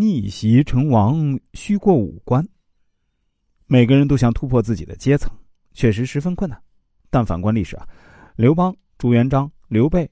[0.00, 2.48] 逆袭成王需过五关。
[3.66, 5.28] 每个人都想突破自己的阶层，
[5.74, 6.62] 确实十分困难。
[7.10, 7.84] 但反观历史啊，
[8.36, 10.08] 刘邦、朱元璋、刘备，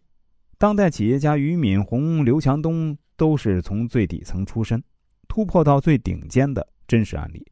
[0.58, 4.82] 当代企业家俞敏洪、刘强东都是从最底层出身，
[5.28, 7.46] 突破到最顶尖的真实案例。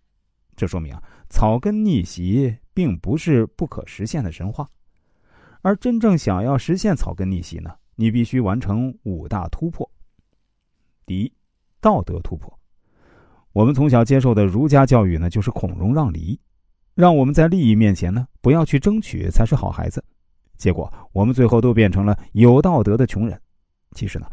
[0.57, 4.69] 这说明啊，草根逆袭并不是不可实现的神话。
[5.62, 9.89] 而真正想要实现草根逆袭呢，你必须完成五大突破。
[11.07, 11.32] 第一，
[11.85, 12.51] 道德突破。
[13.53, 16.41] 我们从小接受的儒家教育呢，就是孔融让梨，
[16.95, 20.02] 让我们在利益面前呢，不要去争取才是好孩子。
[20.56, 23.39] 结果我们最后都变成了有道德的穷人。
[23.95, 24.27] 其实呢，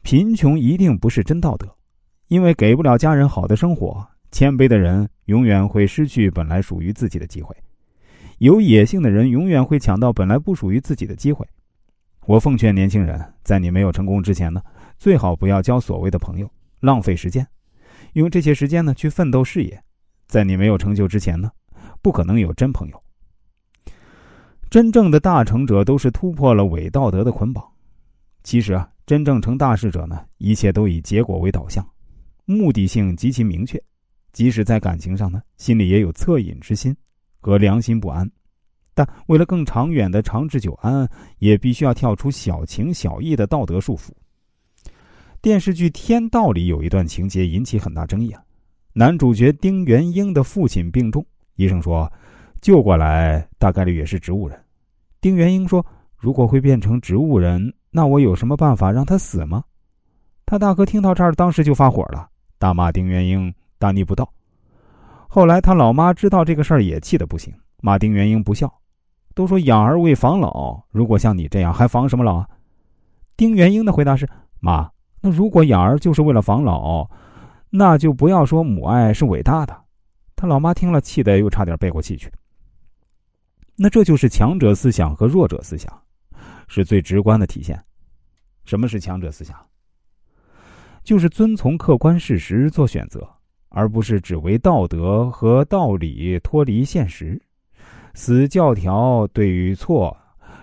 [0.00, 1.68] 贫穷一定不是真道德，
[2.28, 7.54] 因为给不了家人好的生活，谦卑的人永远会失去本来属于自己的机会；
[8.38, 11.46] 有野性的人永远会抢到本来不属于自己的机会。
[12.26, 14.62] 我奉劝年轻人，在你没有成功之前呢。
[14.96, 16.48] 最好不要交所谓的朋友，
[16.84, 17.46] 浪费时间，
[18.12, 19.82] 用这些时间呢去奋斗事业。
[20.26, 21.50] 在你没有成就之前呢，
[22.02, 23.02] 不可能有真朋友。
[24.68, 27.64] 真正的大成者都是突破了伪道德的捆绑。
[28.42, 31.86] 其实啊，真正成大事者呢，一切都以结果为导向，
[32.44, 33.82] 目的性极其明确。
[34.32, 36.94] 即使在感情上呢，心里也有恻隐之心
[37.40, 38.30] 和良心不安，
[38.92, 44.10] 但为了更长远的长治久安，也必须要跳出小情小义的道德束缚。
[45.44, 48.42] 电视剧《天道》里有一段情节引起很大争议啊，
[48.94, 51.22] 男主角丁元英的父亲病重，
[51.56, 52.10] 医生说
[52.62, 54.58] 救过来大概率也是植物人。
[55.20, 55.84] 丁元英说
[56.16, 59.62] ：“如果会变成植物人，那我有什么办法让他死吗？”
[60.46, 62.26] 他大哥听到这儿，当时就发火了，
[62.58, 64.26] 大骂丁元英大逆不道。
[65.28, 68.72] 后来他老妈知道这个事儿，也气得不行，骂丁元英不孝。
[69.34, 72.48] 都说养儿为防老，如果像你这样，还防什么老啊？
[73.36, 74.26] 丁元英的回答是
[74.58, 74.90] ：“妈。”
[75.24, 77.08] 那如果养儿就是为了防老，
[77.70, 79.74] 那就不要说母爱是伟大的。
[80.36, 82.30] 他老妈听了，气得又差点背过气去。
[83.74, 85.90] 那这就是强者思想和弱者思想，
[86.68, 87.82] 是最直观的体现。
[88.66, 89.56] 什么是强者思想？
[91.02, 93.26] 就是遵从客观事实做选择，
[93.70, 97.40] 而不是只为道德和道理脱离现实，
[98.12, 100.14] 死教条对与错，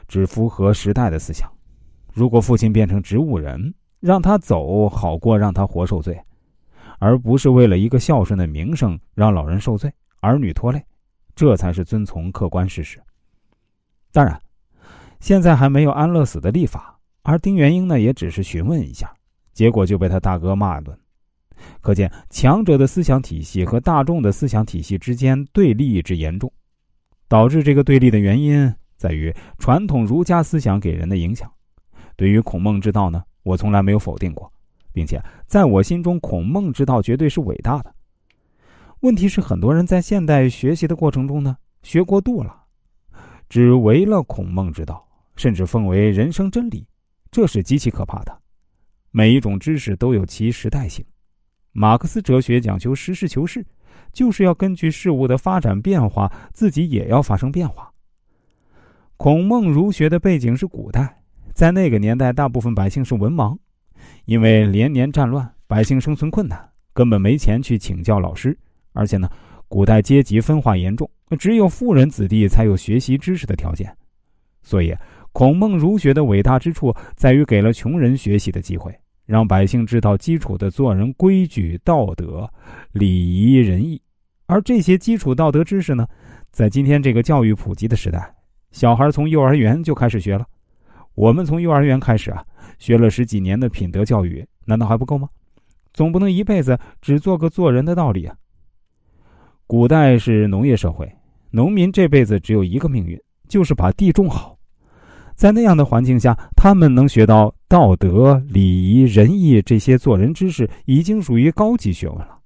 [0.08, 1.52] 只符合时代的思想。
[2.14, 6.20] 如果父亲变成植物人，让他走好过让他活受罪，
[7.00, 10.84] 而不是为了一个孝顺的名声让老人受罪，儿女拖累，
[11.36, 13.00] 这才是遵从客观事实。
[14.12, 14.42] 当然，
[15.20, 19.14] 现在还没有安乐死的立法，而丁元英呢也只是询问一下，
[19.54, 20.98] 结果就被他大哥骂一顿。
[21.80, 26.52] 可见强者的思想体系和大众的思想体系之间对立之严重，
[27.28, 31.48] 导致这个对立的原因在于传统儒家思想给人的影响。
[32.16, 33.24] 对于孔孟之道呢？
[33.44, 34.52] 我从来没有否定过，
[34.94, 37.94] 并且在我心中，孔孟之道绝对是伟大的。
[39.02, 42.66] 问题是，很多人在现代学习的过程中呢，学过度了，
[43.50, 46.86] 只为了孔孟之道，甚至奉为人生真理，
[47.32, 48.42] 这是极其可怕的。
[49.10, 51.04] 每一种知识都有其时代性，
[51.72, 53.66] 马克思哲学讲求实事求是，
[54.14, 57.92] 就是要根据事物的发展变化，自己也要发生变化。
[59.18, 61.21] 孔孟儒学的背景是古代。
[61.54, 63.58] 在那个年代，大部分百姓是文盲，
[64.26, 66.58] 因为连年战乱，百姓生存困难，
[66.94, 68.58] 根本没钱去请教老师。
[68.94, 69.30] 而且呢，
[69.68, 73.96] 古代阶级分化严重，只有富人子弟才有学习知识的条件。
[74.64, 74.96] 所以，
[75.32, 78.94] 孔孟儒学的伟大之处在于给了穷人学习的机会，
[79.26, 82.50] 让百姓知道基础的做人规矩、道德、
[82.92, 84.02] 礼仪、仁义。
[84.46, 86.06] 而这些基础道德知识呢，
[86.52, 88.34] 在今天这个教育普及的时代，
[88.72, 90.46] 小孩从幼儿园就开始学了。
[91.16, 92.44] 我们从幼儿园开始啊，
[92.80, 95.28] 学了十几年的品德教育，难道还不够吗？
[95.94, 98.36] 总不能一辈子只做个做人的道理啊。
[99.68, 101.10] 古代是农业社会，
[101.50, 104.58] 农民这辈子只有一个命运，就是把地种好。
[105.36, 112.38] 在那样的环境下，他们能学到道德、礼仪、仁义这些做人知识，已经属于高级学问了。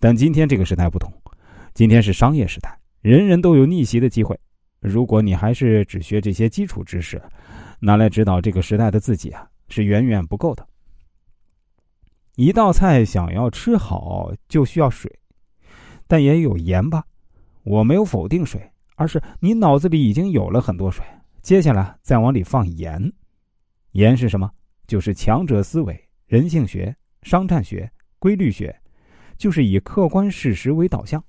[0.00, 1.12] 但今天这个时代不同，
[1.74, 4.38] 今天是商业时代，人人都有逆袭的机会。
[4.80, 7.20] 如果你还是只学这些基础知识，
[7.80, 10.66] 拿来指导这个时代的自己啊，是远远不够的。
[12.36, 15.10] 一道菜想要吃好，就需要水，
[16.06, 17.04] 但也有盐吧？
[17.62, 21.04] 我没有否定水，而是你脑子里已经有了很多水，
[21.42, 23.12] 接下来再往里放盐。
[23.92, 24.50] 盐是什么？
[24.86, 28.78] 就是强者思维、人性学、商战学、规律学，
[29.38, 31.24] 就是以客观事实为导向。